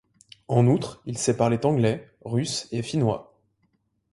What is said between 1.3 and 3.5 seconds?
parler anglais, russe et finnois.